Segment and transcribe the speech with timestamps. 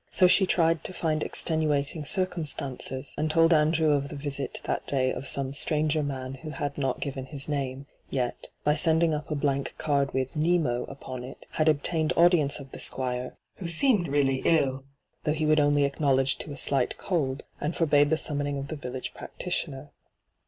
[0.11, 5.13] So she tried to find extenuating oircumstanoes, and told Andrew of the visit that day
[5.13, 9.35] of some stranger man who had not given his name, yet, by sending up a
[9.35, 14.37] blank card with' Nemo' npon it, had obtained audience of the Squire, who seemed really
[14.37, 18.09] ill, hyGoogIc ENTRAPPED 21 though he would only acknowledge to a sUght cold, and forbade
[18.09, 19.91] the summoning of the village practitioner.